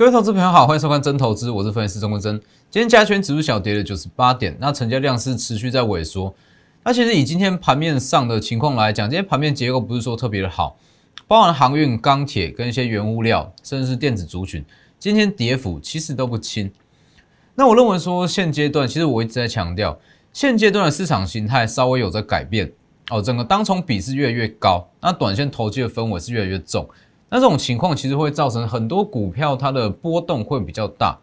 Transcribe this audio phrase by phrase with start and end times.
[0.00, 2.40] 各位投资朋友好，欢迎收看真投资，我是分析师钟国真。
[2.70, 6.34] 今天加权指数小跌了九十八点，那成交量是持续在萎缩。
[6.82, 10.78] 那其实以今天盘面上的情况来讲，今天盘面结构不是说特别的好，
[11.28, 14.64] 包含航运、钢铁跟一些原物料，甚至是电子族群，
[14.98, 16.72] 今天跌幅其实都不轻。
[17.56, 20.00] 那我认为说现阶段，其实我一直在强调，
[20.32, 22.72] 现阶段的市场形态稍微有在改变
[23.10, 26.88] 哦，整个当冲比是越来越高，那短线投机的氛围是越来越重。
[27.30, 31.18] 那这种情况其实会造成很多股票它的波动会比较大。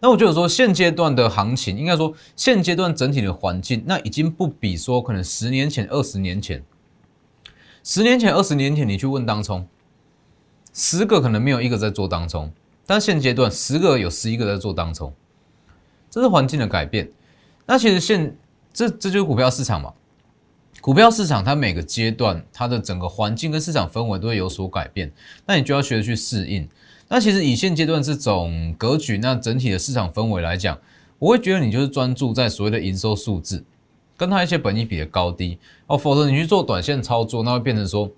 [0.00, 6.62] 那我觉得说现阶段的行情，应该说现阶段整体的环境，那已经不比说可能十年前、二十年前，
[7.82, 9.66] 十年前、二十年前你去问当冲，
[10.72, 12.52] 十个可能没有一个在做当冲，
[12.86, 15.12] 但现阶段十个有十一个在做当冲，
[16.08, 17.10] 这是环境的改变。
[17.66, 18.36] 那其实现
[18.72, 19.92] 这这就是股票市场嘛。
[20.88, 25.12] 股票市场它每个阶段它的整个环境跟市场氛围都会有所改变，
[25.44, 26.66] 那你就要学着去适应。
[27.08, 30.78] 那其实以现阶段这种格局，那整体的市场氛围来讲，
[31.18, 33.62] 我会觉得你就是专注在所谓的营收数字，
[34.16, 38.10] 跟它一些本益比的高低哦，否则你去做短线操作，那会变成说，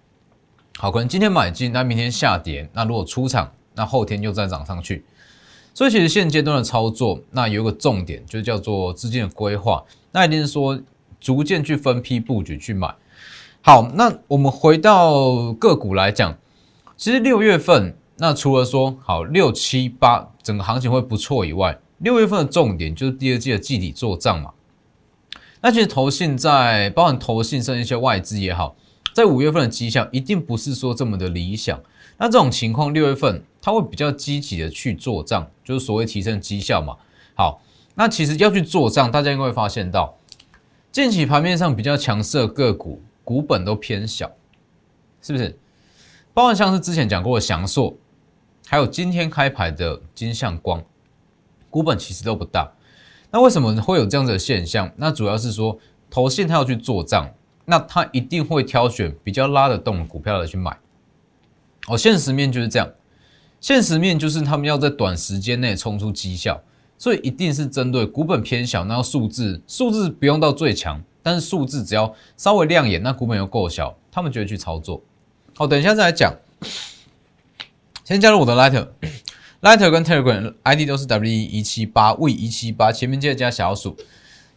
[0.79, 5.05] 好，可能今天买进，那明天下跌，那如果出场，那后天又再涨上去。
[5.75, 9.83] 所以其实现阶段的操作，那有一个重点就叫做资金的规划，
[10.13, 10.81] 那一定是说。
[11.21, 12.95] 逐渐去分批布局去买。
[13.63, 16.39] 好，那我们回到个股来讲，
[16.97, 24.53] 其实六月份那除了说好六七八整个行情会不错以外，六月份的重点就是第二季的季底做账嘛。
[25.61, 28.75] 那其实投信在包含投信甚至一些外资也好，
[29.13, 31.79] 在五月份的绩效一定不是说这么的理想。
[32.17, 36.97] 那这种情况，六月份它会比较积极的去做账，就是所谓提升绩效嘛。
[37.35, 37.61] 好，
[37.95, 40.17] 那其实要去做账，大家应该会发现到。
[40.93, 44.29] 近期盘面上比较强势的个股，股本都偏小，
[45.23, 45.57] 是不是？
[46.35, 47.97] 包含像是之前讲过的翔硕，
[48.67, 50.83] 还有今天开牌的金相光，
[51.71, 52.73] 股本其实都不大。
[53.31, 54.91] 那为什么会有这样子的现象？
[54.97, 55.79] 那主要是说，
[56.11, 57.33] 投信他要去做账，
[57.67, 60.77] 那他一定会挑选比较拉得动的股票来去买。
[61.87, 62.91] 哦，现实面就是这样，
[63.61, 66.61] 现实面就是他们要在短时间内冲出绩效。
[67.01, 75.03] 所以一定是针对股本偏小，那数字数字不用到最强，但是数字只要稍微亮眼，那股本又够小，他们就会去操作。
[75.57, 76.31] 好，等一下再来讲。
[78.05, 83.97] 先加入我的 Lighter，Lighter 跟 Telegram ID 都是 W 一七八 V 一七八，前面记得加小数。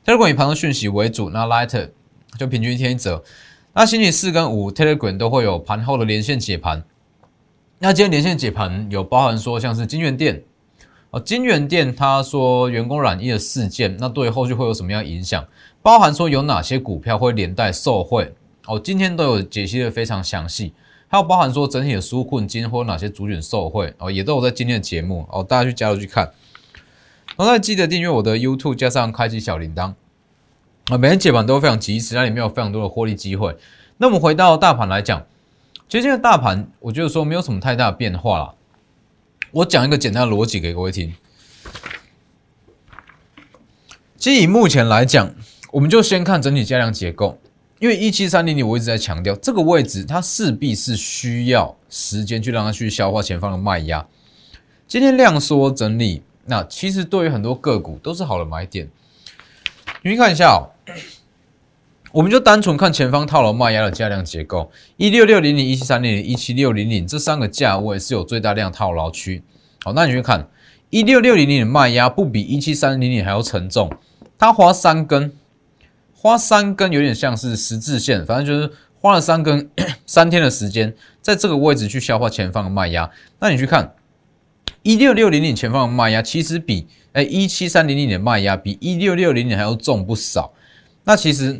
[0.06, 1.92] Telegram 以盘中讯息为主，那 Lighter
[2.38, 3.24] 就平均一天一折。
[3.72, 6.84] 那星期四跟五 Telegram 都会有盘后的连线解盘。
[7.80, 10.44] 那今天连线解盘有包含说像是金源店。
[11.14, 15.46] 哦，金源店他说员工染疫的事件，那对后续会有什么样影响？
[15.84, 18.34] 包含说有哪些股票会连带受惠？
[18.66, 20.74] 哦，今天都有解析的非常详细，
[21.08, 26.32] 还有包含说整体的纾困金或哪些主选受惠哦，也都有在今天的节目哦，大家去加入去看。
[27.38, 29.94] 然后记得订阅我的 YouTube，加上开启小铃铛
[30.86, 33.56] 啊，每天解盘都非常及时，那里面有非常多的获利机会。
[33.98, 35.24] 那我们回到大盘来讲，
[35.88, 38.56] 其实现在大盘我觉得说没有什么太大的变化了。
[39.54, 41.14] 我讲一个简单的逻辑给各位听。
[44.18, 45.36] 其实以目前来讲，
[45.72, 47.38] 我们就先看整体加量结构，
[47.78, 54.04] 因为一七三零零我一直在强调这个位置，它势必是需要时间去让它去消化前方的卖压。
[54.88, 58.90] 今天量缩整理，那其实对于很多个股都是好的买点。
[60.02, 60.74] 你们看一下哦。
[62.14, 69.42] 我们就单纯看前方套牢卖压的价量结构，一六六零零、一七三零零、一七六零零这三个价位是有最大量套牢区。
[69.84, 70.48] 好，那你去看
[70.92, 73.92] 一六六零零的卖压不比一七三零零还要沉重，
[74.38, 75.34] 它花三根，
[76.14, 78.72] 花三根有点像是十字线，反正就是
[79.02, 79.68] 花了三根
[80.06, 83.10] 三天的时间，在这个位置去消化前方的卖压。
[83.40, 83.96] 那你去看
[84.84, 90.54] 一六六零零前方的卖压，其实比哎一七三零零的卖压比一六六零零还要重不少。
[91.06, 91.60] 那其实。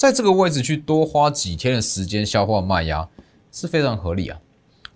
[0.00, 3.06] 在这个位置去多花几天的时间消化卖压
[3.52, 4.40] 是非常合理啊。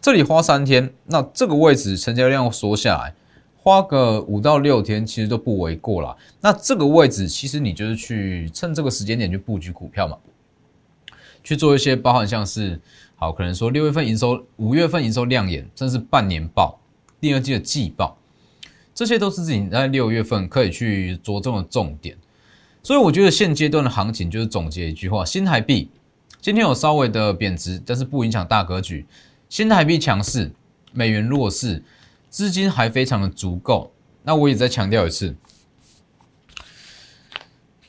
[0.01, 3.15] 这里花三天，那这个位置成交量缩下来，
[3.55, 6.17] 花个五到六天其实都不为过了。
[6.41, 10.17] 那这个位置其实你就是去趁这个时间点去布局股票嘛，
[11.43, 12.81] 去做一些包含像是
[13.15, 16.81] 好可能说六月份营收、五月份营收亮眼，甚至半年报、
[17.21, 18.17] 第二季的季报，
[18.95, 22.17] 这些都是自己在六月份可以去着重的重点。
[22.85, 25.89] 所以我觉得现阶段的行情就是总结一句话：新台币
[26.43, 29.07] 今天有稍微的贬值，但是不影响大格局。
[29.49, 30.53] 新台币强势，
[30.93, 31.83] 美元弱势，
[32.29, 33.91] 资金还非常的足够。
[34.23, 35.35] 那我也再强调一次，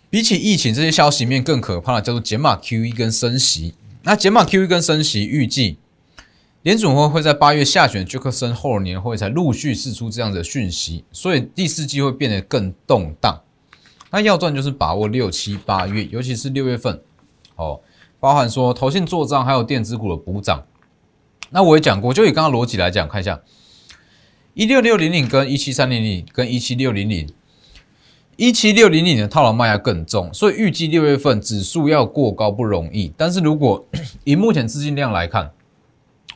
[0.09, 3.73] 比起疫情这些消息面更可怕的叫做减码 QE 跟升息。
[4.03, 5.77] 那减码 QE 跟升息预计
[6.61, 13.41] 联准会会在八月下旬杰克森后年会才陆续释出这样的讯息，所以第四季会变得更动荡。
[14.15, 17.01] 那要赚就是把握六七八月，尤其是六月份，
[17.57, 17.81] 哦，
[18.17, 20.63] 包含说投信做账，还有电子股的补涨。
[21.49, 23.41] 那我也讲过，就以刚刚逻辑来讲，看一下
[24.53, 27.27] 一六六零零跟一七三零零跟一七六零零，
[28.37, 33.11] 一七六零零的套牢卖压更重，所以预计六月份指数要过高不容易。
[33.17, 33.85] 但是如果
[34.23, 35.51] 以目前资金量来看，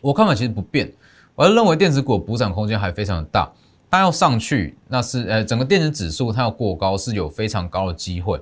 [0.01, 0.91] 我看法其实不变，
[1.33, 3.49] 我认为电子股补涨空间还非常的大，
[3.91, 8.39] 它要上去，那是呃整个电子指数它要过高是有非常高的机会，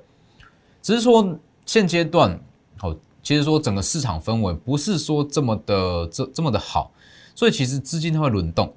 [0.81, 2.39] 只是说现阶段
[2.77, 6.91] 好，其实说整个市场氛围不是说这么的这这么的好，
[7.33, 8.73] 所以其实资金它会轮动，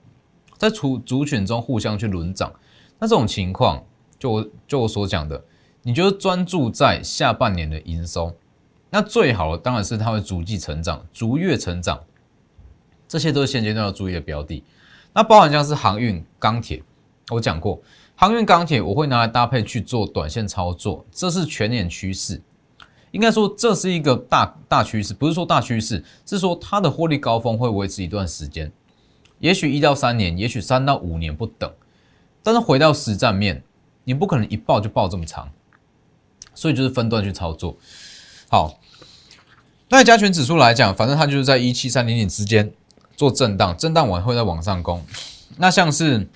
[0.56, 2.52] 在除主选中互相去轮涨，
[2.98, 3.84] 那这种情况
[4.18, 5.42] 就就我所讲的，
[5.82, 8.34] 你就专注在下半年的营收，
[8.90, 12.00] 那最好的当然是它会逐季成长，逐月成长。
[13.08, 14.62] 这些都是现阶段要注意的标的，
[15.12, 16.82] 那包含像是航运、钢铁，
[17.30, 17.80] 我讲过，
[18.14, 22.40] 航运、钢铁我会拿来搭配去做短线操作，这是全年趋势，
[23.10, 28.70] 应该说这是一个大大趋势，不是说大趋势，是说它的获利高峰会维持一段时间，
[29.40, 31.72] 也许一到三年，也许三到五年不等，
[32.42, 33.64] 但是回到实战面，
[34.04, 35.50] 你不可能一爆就爆这么长，
[36.54, 37.76] 所以就是分段去操作。
[38.48, 38.78] 好，
[39.88, 42.72] 那加权指数来讲，反正它就是在一七三零点之间。
[43.20, 45.04] 做震荡，震荡完会再往上攻。
[45.58, 46.26] 那像是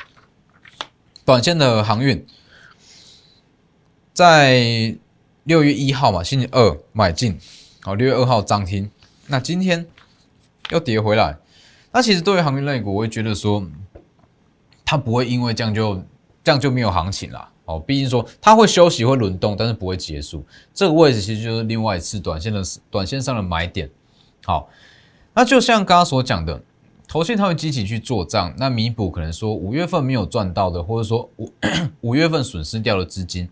[1.25, 2.27] 短线的航运，
[4.13, 4.95] 在
[5.45, 7.41] 六月一号嘛，星期二买进，
[7.81, 8.91] 好，六月二号涨停。
[9.29, 9.87] 那今天
[10.73, 11.39] 又跌回来。
[11.91, 13.67] 那其实对于航运类股，我会觉得说，
[14.85, 15.95] 它不会因为这样就
[16.43, 17.51] 这样就没有行情啦。
[17.65, 20.45] 哦，毕竟说它会休息会轮动，但是不会结束。
[20.75, 23.89] 这个位置其实就是另外一次短线的短线上的买点。
[24.45, 24.69] 好，
[25.33, 26.63] 那就像刚刚所讲的。
[27.07, 31.53] 投信它会积极去做账，那弥补可能说五月份没有赚到的，或者说五
[32.01, 33.49] 五月份损失掉的资金，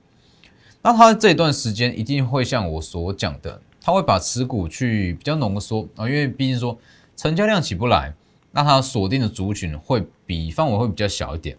[0.83, 6.77] 那它这一段时间一定会像我所讲的，它会把持股去比较浓缩啊，因为毕竟说
[7.17, 8.15] 成交量起不来，
[8.51, 11.57] 那它锁定的族群会比范围会比较小一点。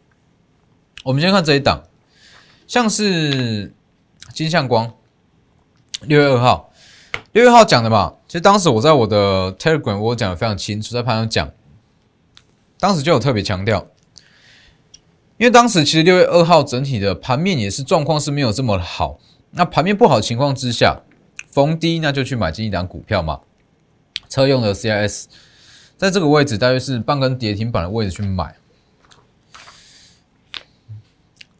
[1.03, 1.83] 我们先看这一档，
[2.67, 3.73] 像是
[4.33, 4.91] 金相光，
[6.01, 6.69] 六月二号，
[7.31, 11.49] 六月二号讲的嘛，其实当时我在我的 Telegram 我讲的非常清楚，在盘上讲。
[12.83, 13.87] 当时就有特别强调，
[15.37, 19.21] 因为当时其实六月二号整体的盘面也是状况是没有这么好。
[19.51, 20.99] 那盘面不好情况之下，
[21.49, 23.39] 逢低那就去买进一档股票嘛，
[24.27, 25.27] 车用的 CIS，
[25.95, 28.57] 在这个位置大约是半根跌停板的位置去买。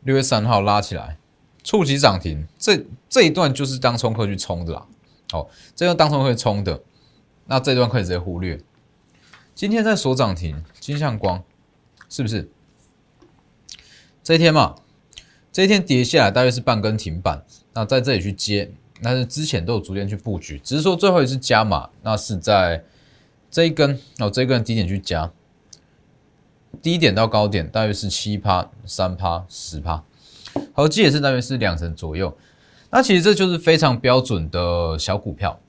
[0.02, 1.16] 六月三号拉起来，
[1.64, 4.86] 触及涨停，这这一段就是当冲客去冲的啦。
[5.32, 6.82] 好，这段当冲客冲的，
[7.46, 8.60] 那这段可以直接忽略。
[9.56, 11.44] 今天在锁涨停，金像光
[12.10, 12.50] 是不是？
[14.24, 14.76] 这一天嘛，
[15.52, 22.84] 这一天跌下来大约是半根停板，那在这里去接，那是之前都有逐渐去布局，只是说最后一次加码，那是在
[23.52, 25.32] 这一根哦，这一根低点去加，
[26.82, 30.04] 低点到高点大约是七趴、三趴、十趴，
[30.74, 32.36] 合计也是大约是两成左右。
[32.90, 35.60] 那其实这就是非常标准的小股票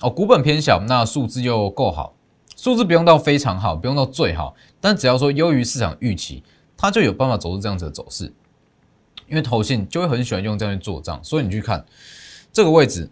[0.00, 2.14] 哦，股本偏小，那数字又够好。
[2.58, 6.42] 数字不用到非常好，不用到最好，但只要说优于市场预期，
[6.76, 8.34] 它就有办法走出这样子的走势。
[9.28, 11.86] 因为投信就会很喜欢用这样去做账，所以你去看
[12.52, 13.08] 这个位置，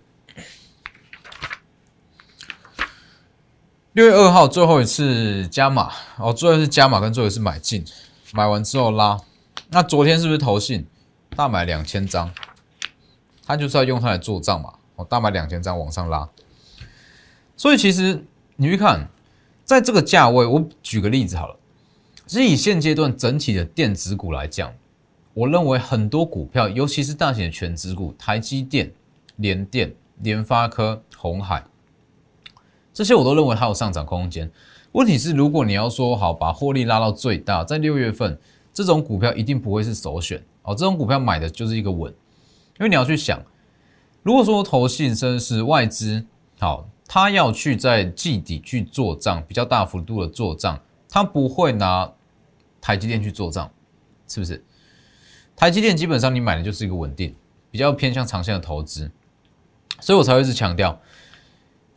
[3.93, 7.85] 六月二号最后一次加码哦，最后一次加码跟最后一次买进，
[8.33, 9.21] 买完之后拉，
[9.69, 10.85] 那昨天是不是投信
[11.37, 12.33] 大买两千张？
[13.47, 16.29] 他就是要用它来做账嘛，哦，大买两千张往上拉，
[17.57, 18.25] 所以其实
[18.57, 19.09] 你去看。
[19.67, 21.57] 在这个价位，我举个例子好了。
[22.25, 24.73] 其实以现阶段整体的电子股来讲，
[25.35, 28.93] 我认为很多股票，尤其是大型的全指股，台积电、
[29.39, 31.65] 联电、联发科、红海，
[32.95, 34.49] 这些我都认为它有上涨空间。
[34.93, 38.39] 问题是，如果你要说好把获利拉到最大，在六月份，
[38.73, 40.77] 这种股票一定不会是首选哦。
[40.77, 42.09] 这种股票买的就是一个稳，
[42.79, 43.43] 因为你要去想，
[44.23, 46.25] 如果说投信甚至是外资，
[46.61, 46.89] 好。
[47.09, 52.13] 他要去在季底去做账，比较大幅度的做账，他不会拿
[52.81, 53.71] 台积电去做账，
[54.27, 54.65] 是不是？
[55.55, 57.35] 台积电基本上你买的就是一个稳定，
[57.71, 59.11] 比较偏向长线的投资，
[60.01, 61.01] 所以我才会一直强调，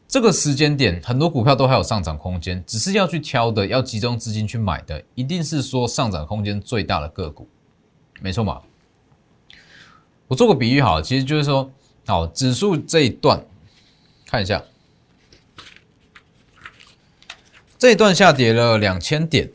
[0.07, 7.47] 这个时间点很多股票都还有上涨空间，只是要去挑的，要集中资金去买的，一定是说上涨空间最大的个股，
[8.21, 8.61] 没错嘛？
[10.27, 11.71] 我做个比喻好，其实就是说，
[12.05, 13.43] 好指数这一段
[14.25, 14.63] 看一下。
[17.79, 19.49] 这一段下跌了两千点，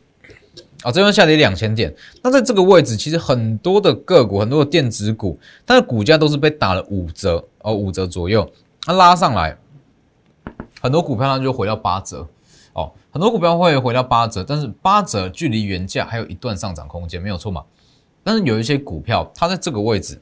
[0.81, 1.95] 啊，这段下跌两千点。
[2.23, 8.51] 那在这个位置，其实很多的个股，很多的电子股，它的股价都是被打了五折哦，五折左右。
[8.81, 9.55] 它拉上来，
[10.81, 12.27] 很多股票它就回到八折
[12.73, 17.63] 哦，很多股票会回到八折，但是八折距离原价还有一段上涨空间，没有错嘛？
[18.23, 20.19] 但是有一些股票，它在这个位置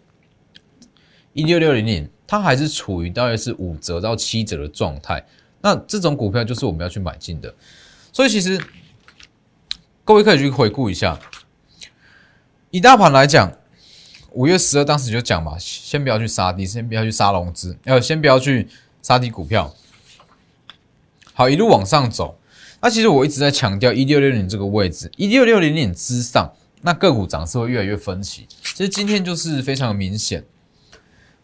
[1.31, 5.25] 一六六零零，它还是处于大约是五折到七折的状态。
[5.61, 7.53] 那这种股票就是我们要去买进的。
[8.13, 8.63] 所以其实
[10.05, 11.19] 各位可以去回顾一下，
[12.69, 13.51] 以大盘来讲，
[14.31, 18.69] 五月十二当时就讲嘛，先不要去杀低，先不要去杀融资，要先不要去
[19.01, 19.73] 杀低股票。
[21.33, 22.39] 好，一路往上走。
[22.81, 26.53] 那其实我一直在强调一六六零这个位置，一六六零零之上。
[26.85, 30.43] 那个股涨势会越来越分歧，其实今天就是非常明显，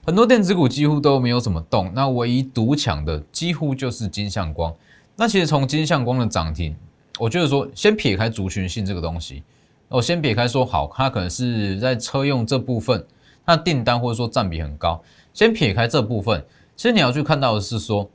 [0.06, 4.76] 很多电子股几乎都没有怎么动，那唯一独抢的几乎就是金相光。
[5.20, 6.74] 那其实从金相光的涨停，
[7.20, 9.44] 我觉得说先撇开族群性这个东西，
[9.90, 13.06] 我先撇开说好，它可能是在车用这部分，
[13.46, 16.46] 它订单或者说占比很高，先撇开这部分，
[16.78, 18.10] 其实你要去看到的是说，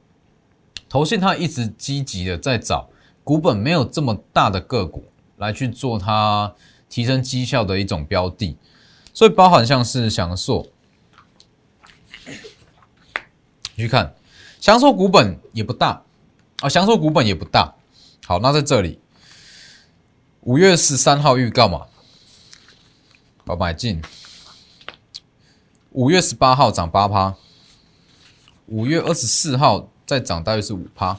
[0.88, 2.88] 投信它一直积极的在找
[3.22, 5.04] 股本没有这么大的个股
[5.36, 6.52] 来去做它。
[6.86, 8.56] 提升绩效的一种标的，
[9.12, 10.64] 所以包含像是翔硕，
[13.74, 14.14] 你去看
[14.60, 16.04] 翔硕股本也不大
[16.60, 17.74] 啊，享受股本也不大。
[18.26, 18.98] 好，那在这里
[20.40, 21.86] 五月十三号预告嘛，
[23.46, 24.02] 好买进。
[25.90, 27.34] 五月十八号涨八趴，
[28.66, 31.18] 五月二十四号再涨大约是五趴，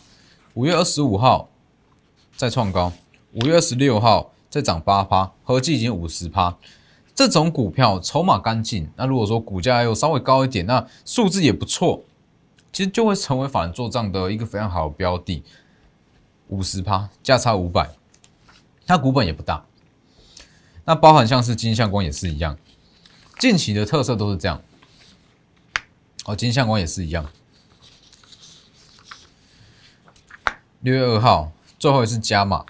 [0.54, 1.50] 五月二十五号
[2.36, 2.92] 再创高，
[3.34, 4.32] 五月二十六号。
[4.48, 6.56] 再涨八趴，合计已经五十趴。
[7.14, 12.06] 这种股票筹码干净，那如果说股价又稍微高一点，那数字也不错，
[12.76, 15.46] 其实就会成为法人做账的一个非常好的标的。
[16.50, 17.90] 五十趴，价差五百，
[18.86, 19.66] 它股本也不大。
[20.84, 22.58] 那包含像是金相光也是一样，
[23.40, 24.62] 近期的特色都是这样。
[26.26, 27.32] 哦，金相光也是一样。
[30.82, 32.66] 六月二号，最后一次加码。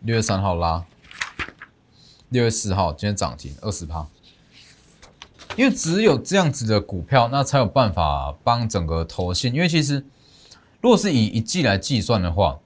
[0.00, 0.84] 六月三号拉，
[2.30, 4.08] 六月四号今天涨停二十趴，
[5.56, 9.52] 因为只有这样子的股票，那才有办法帮整个投信。
[9.54, 10.04] 因为其实
[10.80, 12.58] 如果是以一季来计算的话，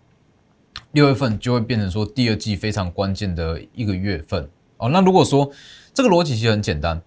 [0.93, 4.89] 六月份就会变成说第二季非常关键的一个月份哦。
[4.89, 5.51] 那如果说
[5.93, 7.01] 这个逻辑其实很简单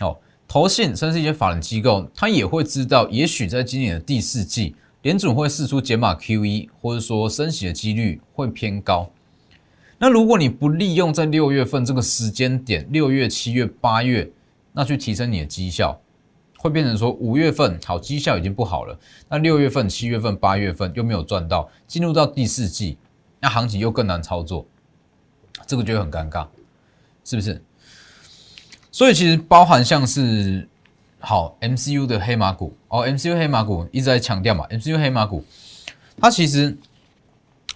[0.00, 0.16] 哦，
[0.48, 9.10] 投信甚至一些法人机构，他也会知道，也许在今年的第四季，联准会试出减码 QE，或者说升息的几率会偏高。
[9.98, 14.30] 那如果你不利用在六月份这个时间点，六月、七月、八月，
[14.72, 16.00] 那去提升你的绩效，
[16.58, 18.98] 会变成说五月份好绩效已经不好了，
[19.28, 22.98] 那六月份、七月份、八月份又没有赚到，进入到第四季，
[23.40, 24.66] 那行情又更难操作，
[25.66, 26.46] 这个就很尴尬，
[27.24, 27.62] 是不是？
[28.90, 30.68] 所以其实包含像是
[31.20, 35.44] 好 MCU 的黑马股哦，MCU 黑马股一直在强调嘛，MCU 黑马股，
[36.20, 36.76] 它其实。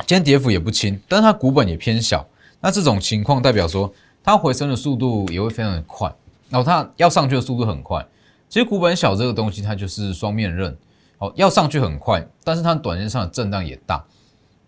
[0.05, 2.27] 今天跌幅也不轻，但是它股本也偏小，
[2.61, 6.13] 那这种情况代表说它回升的速度也会非常的快，
[6.53, 8.07] 然后它要上去的速度很快。
[8.51, 10.77] 其实股本小这个东西它就是双面刃，
[11.17, 14.05] 哦，要上去很快，但是它短线上的震荡也大。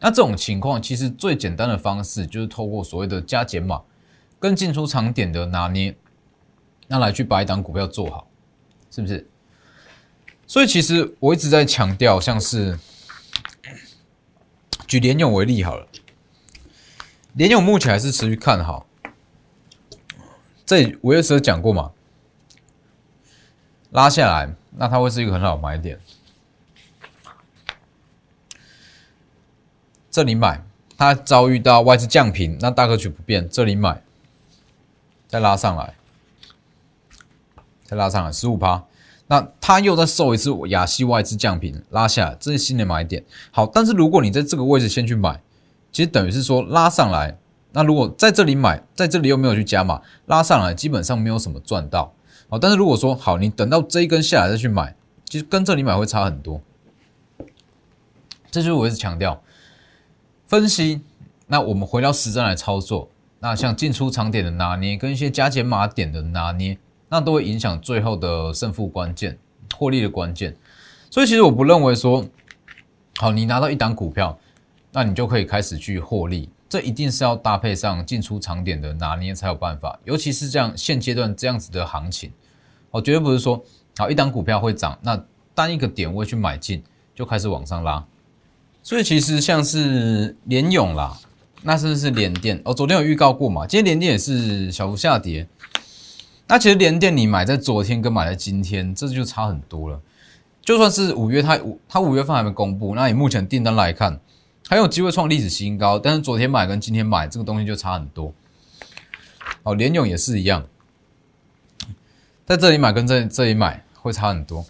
[0.01, 3.83] 那这种情况其实最简单的方式就是透过所谓的加减码
[4.41, 5.95] 跟进出场点的拿捏，
[6.89, 8.27] 那来去把一档股票做好，
[8.91, 9.29] 是不是？
[10.47, 12.79] 所以其实我一直在强调，像是。
[14.87, 15.87] 举联勇为例好了，
[17.33, 18.87] 联勇目前还是持续看好。
[20.67, 21.93] 这五月十讲过嘛，
[23.91, 26.01] 拉下来，那它会是一个很好买点。
[30.11, 30.65] 这里买，
[30.97, 34.03] 它遭遇到外资降频，那大格局不变，这里买，
[35.29, 35.95] 再拉上来，
[37.85, 38.85] 再拉上来十五趴。
[39.27, 43.23] 那它又再受一次亚细外资降频拉下来，这是新的买点。
[43.51, 45.43] 好，但是如果你在这个位置先去买，
[45.93, 47.37] 其实等于是说拉上来。
[47.75, 52.15] 那如果在这里买，在这里又没有去加码，拉上来基本上没有什么赚到。
[52.49, 54.97] 好，但是如果说好，你等到这一根下来再去买，
[55.29, 56.63] 其实跟这里买会差很多。
[58.51, 59.43] 这就是我一直强调
[60.47, 61.03] 分析。
[61.49, 66.79] 那我们回到实战来操作，那像进出场点的拿捏，跟一些加减码点的拿捏。
[67.11, 69.39] 那都会影响最后的胜负关键、
[69.77, 70.57] 获利的关键，
[71.11, 72.25] 所以其实我不认为说，
[73.19, 74.37] 好，你拿到一档股票，
[74.91, 82.33] 那你就可以开始去获利，这一定是要搭配上进出场点的拿捏才有办法，尤其是这样现阶段这样子的行情，
[82.91, 83.65] 我绝对不是说，
[83.97, 86.83] 好，一档股票会涨，那单一个点位去买进
[87.15, 88.05] 就开始往上拉，
[88.83, 91.17] 所以其实像是联勇啦，
[91.63, 95.47] 那甚至是联电哦，昨天有预告过嘛，今天联电也是小幅下跌。
[96.49, 100.01] 那其实联电你买在昨天跟买在今天，这就差很多了。
[100.61, 104.19] 就算是五月，它五它五月份还没公布，那以目前订单来看，
[104.69, 105.99] 还有机会创历史新高。
[105.99, 108.33] 但是昨天买跟今天买这个东西就差很多。
[109.63, 110.67] 哦，联勇也是一样，
[112.45, 114.65] 在这里买跟这这里买会差很多，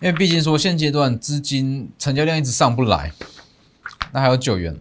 [0.00, 3.12] 因为毕竟说现阶段资金成交量一直上不来。
[4.12, 4.78] 那还有九元，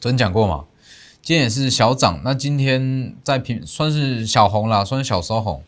[0.00, 0.66] 昨天讲过嘛？
[1.22, 5.62] 今天也是小涨，那今天在平算是小红啦，算是小收红。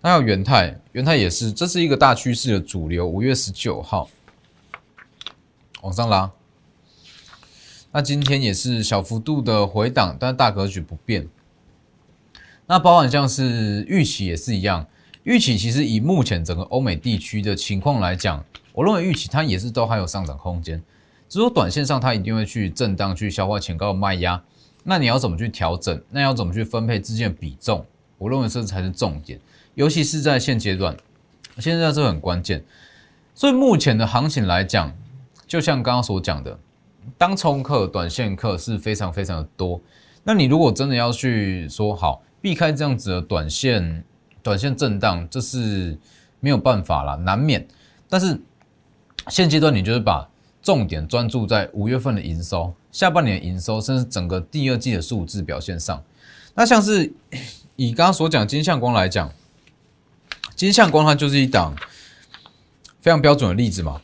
[0.00, 3.06] 那还有元泰，元泰也是，这是一个大趋势的主流。
[3.06, 4.10] 五月十九号
[5.82, 6.30] 往上拉，
[7.90, 11.28] 那今天也是小幅度的回档，但大格局不变。
[12.66, 14.86] 那包含像是预期也是一样，
[15.24, 20.80] 预期其实以目前整个欧美地区的情况来讲，我认为预期它也是都还有上涨空间。
[21.28, 24.40] 只说短线上，它一定会去震荡，去消化前高的卖压。
[24.84, 26.00] 那你要怎么去调整？
[26.10, 27.84] 那要怎么去分配资金的比重？
[28.18, 29.40] 我认为这才是重点，
[29.74, 30.96] 尤其是在现阶段，
[31.58, 32.64] 现在这很关键。
[33.34, 34.94] 所以目前的行情来讲，
[35.52, 36.58] 就像刚刚所讲的，
[37.18, 39.78] 当冲客、短线客是非常非常的多。
[40.24, 44.02] 那你如果真的要去说好避开这样子的短线、
[44.42, 45.98] 短线震荡，这是
[46.40, 47.68] 没有办法了，难免。
[48.08, 48.40] 但是
[49.28, 50.26] 现阶段你就是把
[50.62, 56.02] 重点专注在五月份的营收、下半年营收，甚至整个第二季的数字表现上。
[56.54, 57.12] 那像是
[57.76, 59.30] 以刚刚所讲金相光来讲，
[60.56, 61.76] 金相光它就是一档
[63.02, 64.00] 非常标准的例子嘛。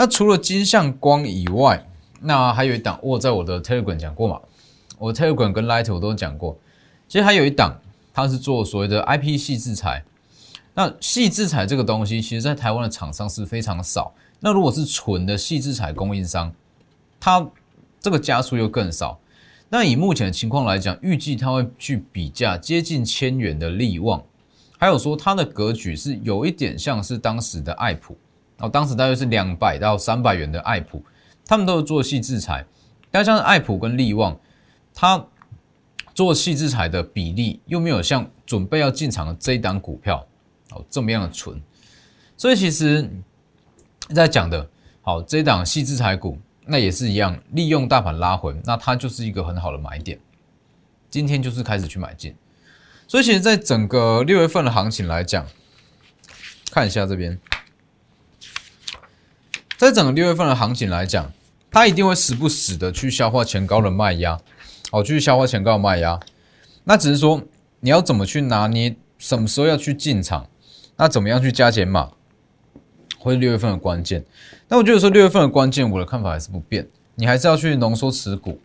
[0.00, 1.86] 那除了金相光以外，
[2.22, 4.40] 那还有一档我在我的 Telegram 讲过嘛，
[4.96, 6.56] 我 Telegram 跟 Light 我都讲过。
[7.06, 7.78] 其实还有一档，
[8.14, 10.02] 它是做所谓的 IP 系制裁。
[10.72, 14.14] 那细制裁这个东西，其实在台湾的厂商是非常少。
[14.38, 16.50] 那如果是纯的细制裁供应商，
[17.20, 17.46] 它
[18.00, 19.20] 这个加速又更少。
[19.68, 24.24] 那以目前的情况来讲，预计它会去比价接近千元的利旺，
[24.78, 28.16] 还有说它的格局是有一点像是当时的爱普
[28.60, 31.04] 哦，当时大约是两百到三百元的爱普，
[31.46, 32.64] 他们都是做细制裁，
[33.10, 34.38] 但像是爱普跟利旺，
[34.94, 35.26] 它
[36.14, 40.26] 做细制裁的比例又没有像准备要进场的这一档股票
[40.70, 41.60] 哦这么样的纯，
[42.36, 43.10] 所以其实。
[44.12, 44.68] 在讲的
[45.02, 50.18] 好，这一档细制裁股那也是一样，利用大盘拉回，那它就是一个很好的买点。
[51.08, 52.34] 今天就是开始去买进，
[53.06, 55.46] 所以其实，在整个六月份的行情来讲，
[56.72, 57.38] 看一下这边，
[59.80, 61.32] 在整个六月份的行情来讲，
[61.70, 64.38] 它一定会时不时的去消化前高的卖压，
[64.90, 66.20] 好，去消化前高的卖压。
[66.84, 67.42] 那只是说
[67.80, 70.46] 你要怎么去拿捏，什么时候要去进场，
[70.98, 72.10] 那怎么样去加减码？
[73.18, 74.22] 会是六月份的关键，
[74.68, 78.60] 那我觉得说六月份的关键，我的看法还是不变，你还是要去浓缩持股，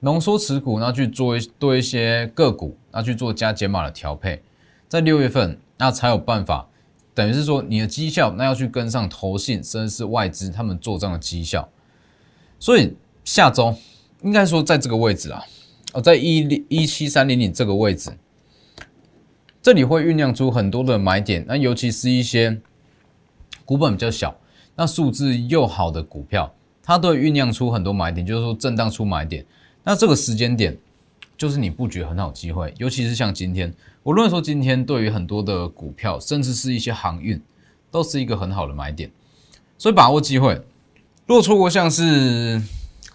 [0.00, 4.42] 浓缩持股，那去做一多一些个股，那去做加减码的调配，
[4.88, 6.66] 在六月份那才有办法，
[7.14, 11.68] 等于是说你的绩效那要去跟上投信甚至是外资他们做账的绩效，
[12.58, 13.74] 所以下周
[14.22, 15.42] 应该说在这个位置啊，
[15.92, 18.10] 哦，在一一七三零零这个位置，
[19.62, 22.60] 这里会酝酿出很多的买点，那尤其是一些。
[23.66, 24.36] 股本比较小，
[24.76, 29.42] 那数字又好的股票，它都会酝酿出很多买点，就是说震荡出买点。
[29.82, 30.76] 那这个时间点，
[31.34, 33.72] 就是你布局很好机会，尤其是像今天，
[34.04, 37.42] 我认为说今天对于很多的股票，甚至是一些航运，
[37.90, 39.10] 都是一个很好的买点。
[39.78, 40.54] 所以把握机会，
[41.26, 42.62] 如果错过像是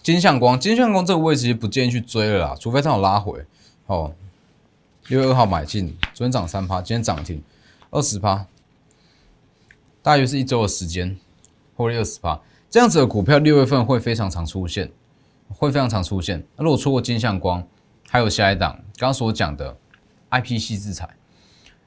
[0.02, 3.45] 金相光，金相光这个位置不建议去追了啦，除非它有拉回。
[3.86, 4.13] 哦，
[5.10, 7.41] 六月二号买进，昨天涨三趴，今天涨停
[7.91, 8.47] 二十趴。
[10.02, 11.15] 大约是一周的时间，
[11.75, 14.91] 获利二十趴，这样子的股票六月份会非常常出现，
[15.49, 16.43] 会非常常出现。
[16.56, 17.63] 那如果错过金相光，
[18.08, 19.78] 还有下一档刚刚所讲的
[20.30, 21.10] I P 系制裁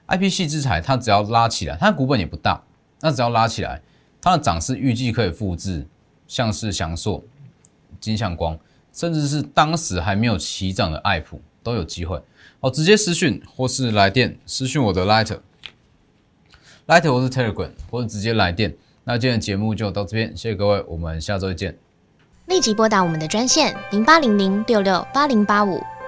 [0.07, 2.63] ，I P 系制裁它只要拉起来，它的股本也不大，
[3.01, 3.81] 那只要拉起来，
[4.21, 5.87] 它的涨势预计可以复制，
[6.27, 7.23] 像是翔硕、
[8.01, 8.59] 金相光，
[8.93, 12.21] 甚至是当时还没有起涨的爱普都有机会。
[12.61, 18.75] 好，直接私讯或是来电私讯我的 Lighter，Lighter 或是 Telegram，或者直接来电。
[19.05, 21.77] 那今天的节目就到这边，谢谢各位，我们下周见。
[22.47, 25.81] 立即拨打我们的专线零八零零六六八零八五